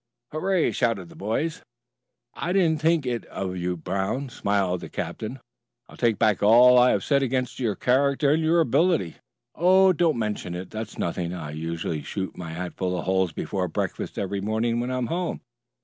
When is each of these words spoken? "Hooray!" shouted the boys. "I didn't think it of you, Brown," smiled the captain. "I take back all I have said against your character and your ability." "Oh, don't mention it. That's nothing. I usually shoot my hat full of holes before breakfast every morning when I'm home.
"Hooray!" 0.31 0.71
shouted 0.71 1.09
the 1.09 1.15
boys. 1.15 1.61
"I 2.33 2.53
didn't 2.53 2.81
think 2.81 3.05
it 3.05 3.23
of 3.27 3.55
you, 3.55 3.77
Brown," 3.77 4.29
smiled 4.29 4.81
the 4.81 4.89
captain. 4.89 5.39
"I 5.87 5.95
take 5.95 6.17
back 6.17 6.41
all 6.41 6.79
I 6.79 6.89
have 6.89 7.03
said 7.03 7.21
against 7.21 7.59
your 7.59 7.75
character 7.75 8.31
and 8.31 8.41
your 8.41 8.61
ability." 8.61 9.17
"Oh, 9.53 9.93
don't 9.93 10.17
mention 10.17 10.55
it. 10.55 10.71
That's 10.71 10.97
nothing. 10.97 11.35
I 11.35 11.51
usually 11.51 12.01
shoot 12.01 12.35
my 12.35 12.49
hat 12.49 12.73
full 12.73 12.97
of 12.97 13.05
holes 13.05 13.31
before 13.31 13.67
breakfast 13.67 14.17
every 14.17 14.41
morning 14.41 14.79
when 14.79 14.89
I'm 14.89 15.05
home. 15.05 15.41